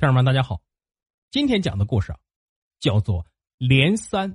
[0.00, 0.58] 听友们，大家好，
[1.30, 2.18] 今天讲的故事啊，
[2.80, 3.22] 叫做
[3.58, 4.32] 《连三》。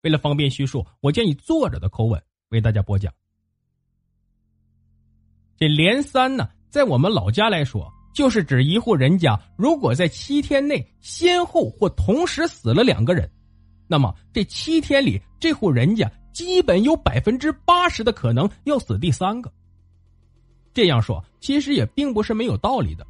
[0.00, 3.12] 为了方便叙述，我将以作者的口吻为大家播讲。
[5.58, 13.30] 这连三呢，在我们老家来说，就是指一户人家如果在七天内先后或同时死了两个人，
[13.86, 19.52] 那么这七天里，这户人家基本有百分之八十的可能要死第三个。
[20.72, 23.06] 这样说，其实也并不是没有道理的。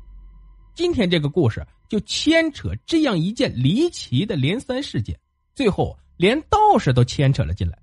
[0.74, 5.16] 今天这个故事就牵扯这样一件离奇的连三事件，
[5.54, 7.78] 最后连道士都牵扯了进来。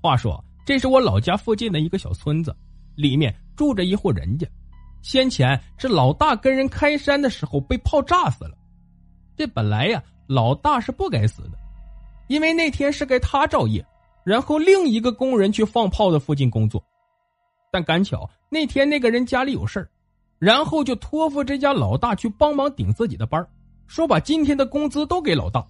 [0.00, 2.56] 话说，这是我老家附近的一个小村子，
[2.94, 4.46] 里面住着一户人家。
[5.02, 8.56] 先前是老大跟人开山的时候被炮炸死了。
[9.36, 11.58] 这本来呀，老大是不该死的，
[12.28, 13.84] 因为那天是该他照夜，
[14.24, 16.82] 然后另一个工人去放炮的附近工作。
[17.70, 19.90] 但赶巧那天那个人家里有事儿。
[20.38, 23.46] 然后就托付这家老大去帮忙顶自己的班
[23.86, 25.64] 说把今天的工资都给老大。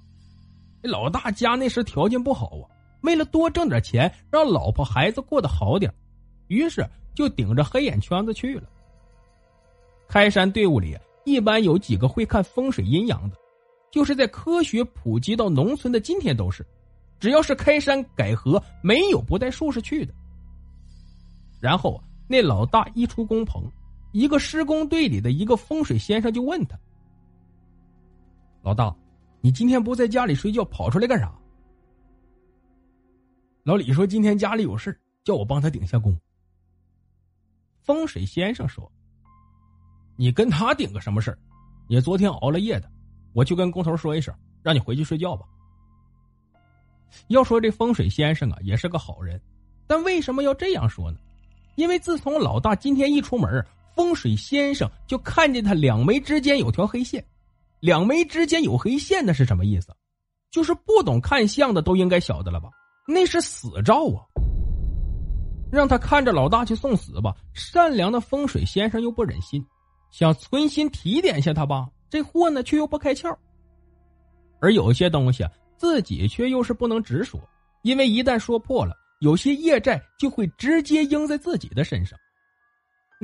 [0.82, 2.64] 老大家那时条件不好啊，
[3.02, 5.92] 为了多挣点钱，让老婆孩子过得好点，
[6.48, 8.64] 于是就顶着黑眼圈子去了。
[10.08, 13.36] 开山队伍里一般有几个会看风水阴阳的，
[13.90, 16.66] 就是在科学普及到农村的今天都是，
[17.18, 20.12] 只要是开山改河，没有不带术士去的。
[21.60, 23.62] 然后那老大一出工棚。
[24.14, 26.78] 一个施工队里的一个风水先生就问他
[28.62, 28.94] ：“老大，
[29.40, 31.36] 你今天不在家里睡觉，跑出来干啥？”
[33.64, 36.16] 老李说：“今天家里有事叫我帮他顶下工。”
[37.82, 38.88] 风水先生说
[40.14, 41.38] ：“你跟他顶个什么事儿？
[41.88, 42.88] 你昨天熬了夜的，
[43.32, 45.44] 我去跟工头说一声，让你回去睡觉吧。”
[47.26, 49.40] 要说这风水先生啊，也是个好人，
[49.88, 51.18] 但为什么要这样说呢？
[51.74, 53.66] 因为自从老大今天一出门。
[53.94, 57.24] 风水先生就看见他两眉之间有条黑线，
[57.80, 59.94] 两眉之间有黑线，那是什么意思？
[60.50, 62.68] 就是不懂看相的都应该晓得了吧？
[63.06, 64.22] 那是死兆啊！
[65.70, 67.34] 让他看着老大去送死吧。
[67.52, 69.64] 善良的风水先生又不忍心，
[70.12, 71.88] 想存心提点下他吧。
[72.08, 73.36] 这货呢却又不开窍。
[74.60, 75.44] 而有些东西
[75.76, 77.40] 自己却又是不能直说，
[77.82, 82.16] 因为一旦说破了，有些业债就会直接应在自己的身上。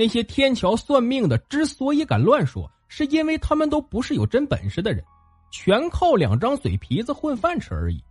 [0.01, 5.05] 那些天桥算命的之所以敢乱说，是因为他们都不是有真本事的人，
[5.51, 8.03] 全靠两张嘴皮子混饭吃而已。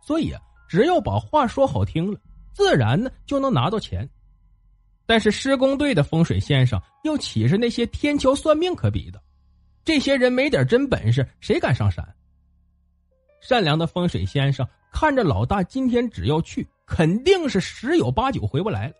[0.00, 2.18] 所以啊，只要把话说好听了，
[2.54, 4.08] 自然呢就能拿到钱。
[5.04, 9.20] 但是施工队的风水先生又岂是那些天桥算命可比的？
[9.84, 12.02] 这些人没点真本事，谁敢上山？
[13.42, 18.94] 善良的风水先生看着老大今天只要去，肯定是十有八九回不来了。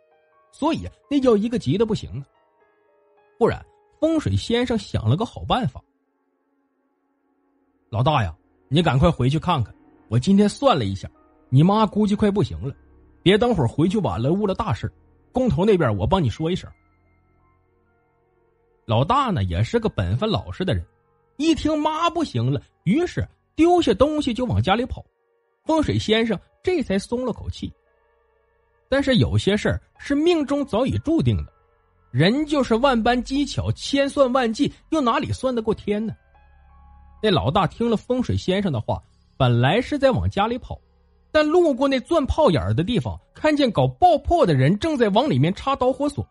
[0.53, 2.23] 所以那叫一个急的不行啊！
[3.39, 3.65] 忽然，
[3.99, 5.83] 风水先生想了个好办法。
[7.89, 8.33] 老大呀，
[8.69, 9.75] 你赶快回去看看，
[10.09, 11.11] 我今天算了一下，
[11.49, 12.75] 你妈估计快不行了，
[13.23, 14.93] 别等会儿回去晚了误了大事。
[15.33, 16.71] 工头那边我帮你说一声。
[18.85, 20.85] 老大呢也是个本分老实的人，
[21.39, 23.27] 一听妈不行了，于是
[23.57, 25.05] 丢下东西就往家里跑。
[25.65, 27.73] 风水先生这才松了口气。
[28.93, 31.53] 但是有些事儿是命中早已注定的，
[32.11, 36.15] 人就是万般机巧，千算万计，又哪里算得过天呢？
[37.23, 39.03] 那老大听了风水先生的话，
[39.39, 40.79] 本来是在往家里跑，
[41.31, 46.23] 但路过那钻炮眼的地方，看见搞爆破的人正在往里面插导火索，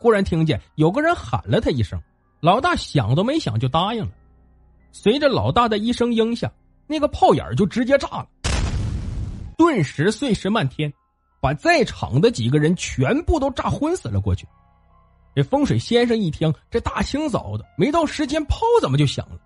[0.00, 1.96] 忽然听见有个人喊了他一声，
[2.40, 4.10] 老大想都没想就答应了。
[4.90, 6.52] 随着老大的一声应下，
[6.88, 8.26] 那个炮眼就直接炸了，
[9.56, 10.92] 顿时碎石漫天。
[11.44, 14.48] 把在场的几个人全部都炸昏死了过去。
[15.34, 19.38] 这风水先生一听，这大清早的没到时间，炮怎么就响了？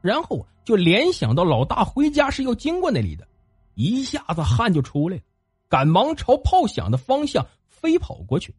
[0.00, 3.28] 然后就联想到老大回家是要经过那里的，
[3.74, 5.22] 一下子汗就出来了，
[5.68, 8.54] 赶忙朝炮响的方向飞跑过去。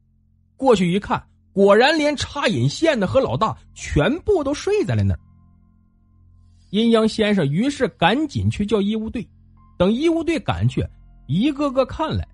[0.56, 5.20] 过去一看，果然连插引线的和老大全部都睡在了那儿。
[6.70, 9.28] 阴阳先生于是赶紧去叫医务队，
[9.80, 10.88] 等医务队赶去，
[11.26, 12.28] 一个个看来。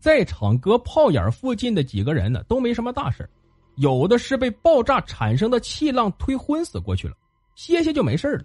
[0.00, 3.28] 在场隔炮眼附近的几个人呢，都没什么大事
[3.76, 7.14] 有的是被爆炸产生的气浪推昏死过去了，
[7.54, 8.44] 歇歇就没事了；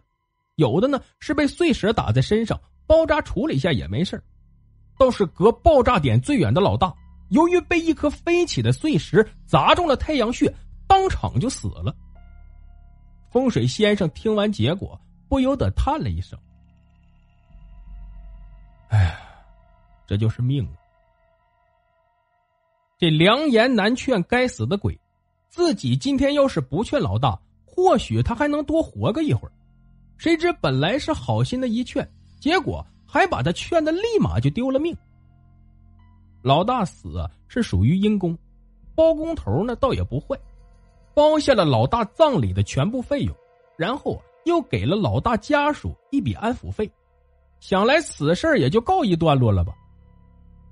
[0.55, 4.21] 有的呢是被碎石打在身上，包扎处理一下也没事
[4.97, 6.93] 倒是隔爆炸点最远的老大，
[7.29, 10.53] 由于被一颗飞起的碎石砸中了太阳穴，
[10.87, 11.95] 当场就死了。
[13.31, 16.37] 风水先生听完结果，不由得叹了一声
[18.89, 19.17] ：“哎，
[20.05, 20.82] 这就是命啊！
[23.03, 24.97] 这良言难劝，该死的鬼！
[25.49, 29.51] 自己今天要是不劝老大，或许他还能多活个一会儿。
[30.15, 32.09] 谁知本来是好心的一劝，
[32.39, 34.95] 结果还把他劝的立马就丢了命。
[36.41, 38.37] 老大死是属于阴公，
[38.95, 40.39] 包工头呢倒也不坏。”
[41.13, 43.35] 包下了老大葬礼的全部费用，
[43.75, 46.89] 然后又给了老大家属一笔安抚费，
[47.59, 49.73] 想来此事也就告一段落了吧。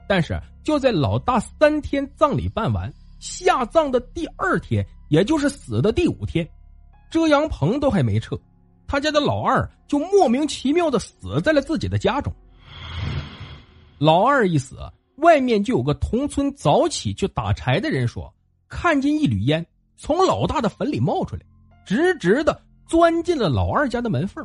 [0.07, 6.48] 但是就在老大三天葬礼办完下葬的第二天，也就是死的第五天，
[7.10, 8.40] 遮阳棚都还没撤，
[8.88, 12.34] 他家的老二就莫名其妙的死在了自己的家中。
[13.98, 14.78] 老二一死，
[15.18, 18.34] 外面就有个同村早起去打柴的人说，
[18.68, 19.66] 看见一缕烟。
[19.98, 21.44] 从老大的坟里冒出来，
[21.86, 24.44] 直直的钻进了老二家的门缝。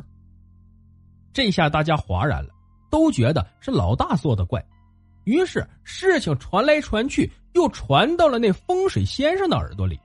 [1.33, 2.49] 这下大家哗然了，
[2.91, 4.63] 都觉得是老大做的怪。
[5.27, 9.99] 于是事情传来传去，又传到了那风水先生的耳朵里。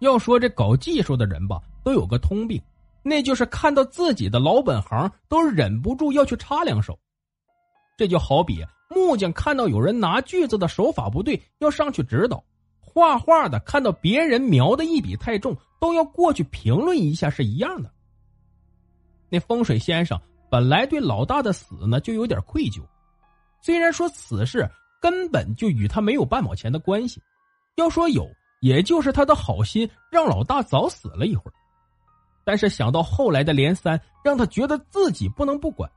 [0.00, 2.60] 要说这搞技术的人吧，都有个通病，
[3.02, 6.98] 那就是看到自己的老本行，都忍不住要去插两手。
[7.96, 12.44] 这就好比木匠看到有人拿锯子的手法不对，要上去指导。
[12.78, 17.90] 画画的看到别人描的一笔太重，都要过去评论一下，是一样的。
[19.30, 20.20] 那风水先生
[20.50, 22.82] 本来对老大的死呢就有点愧疚，
[23.60, 24.68] 虽然说此事
[25.00, 27.20] 根本就与他没有半毛钱的关系，
[27.76, 28.28] 要说有，
[28.60, 31.54] 也就是他的好心让老大早死了一会儿。
[32.44, 35.90] 但是想到后来的连三，让他觉得自己不能不管，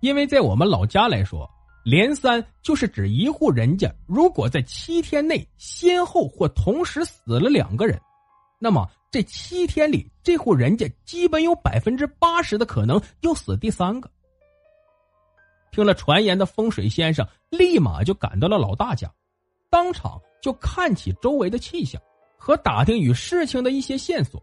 [0.00, 1.50] 因为在我们老家来说。
[1.84, 7.96] 连三就是指一户人家，如果在七天内先后或同时死了两个人，
[8.58, 14.10] 那么这七天里，这户人家基本有百分之八十的可能又死第三个。
[15.76, 19.12] 听了传言的风水先生立马就赶到了老大家，
[19.68, 22.00] 当场就看起周围的气象
[22.38, 24.42] 和打听与事情的一些线索，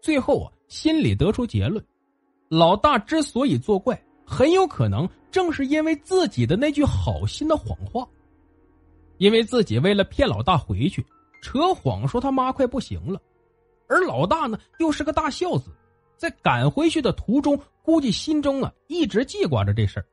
[0.00, 1.84] 最后啊，心里得出结论：
[2.48, 4.00] 老大之所以作怪。
[4.24, 8.06] 很有可能正是因为自己的那句好心的谎话，
[9.18, 11.04] 因为自己为了骗老大回去，
[11.42, 13.20] 扯谎说他妈快不行了，
[13.88, 15.70] 而老大呢又是个大孝子，
[16.16, 20.06] 在赶回去的途中，估计心中啊一直记挂着这事儿，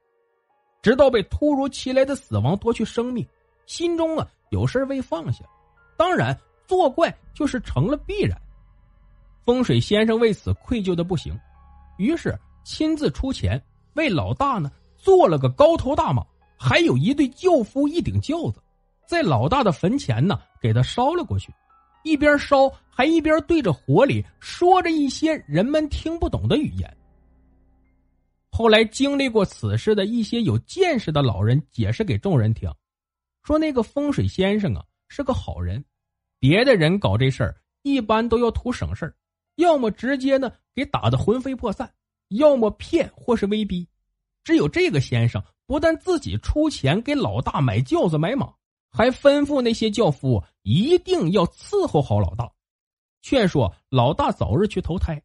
[0.81, 3.25] 直到被突如其来的死亡夺去生命，
[3.65, 5.43] 心中啊有事未放下，
[5.97, 6.37] 当然
[6.67, 8.39] 作怪就是成了必然。
[9.45, 11.37] 风水先生为此愧疚的不行，
[11.97, 13.61] 于是亲自出钱。
[13.95, 16.25] 为老大呢做了个高头大马，
[16.57, 18.61] 还有一对轿夫一顶轿子，
[19.05, 21.51] 在老大的坟前呢给他烧了过去，
[22.03, 26.97] 一边烧还一边对着火里说着一些人们听不懂的语言。
[28.51, 32.69] 后来经历过此事的一些有见识的老人解释给众人听，
[33.44, 35.84] 说那个风水先生啊是个好人，
[36.39, 39.15] 别的人搞这事儿一般都要图省事儿，
[39.56, 41.91] 要么直接呢给打得魂飞魄散。
[42.29, 43.88] 要么骗，或是威逼，
[44.44, 48.53] 只有这个先生不但自己出钱给老大买轿子买马，
[48.91, 52.48] 还吩咐那些轿夫一定要伺候好老大，
[53.24, 55.20] 劝说老大早日去投胎。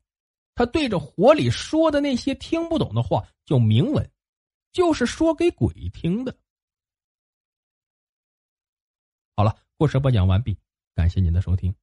[0.54, 4.08] 他对着火里说的那些听不懂的话就明文，
[4.72, 6.34] 就是说给鬼听的。
[9.36, 10.56] 好了，故事播讲完毕，
[10.94, 11.74] 感谢您的收听。